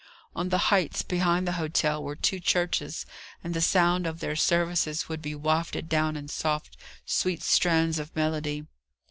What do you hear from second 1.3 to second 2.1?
the hotel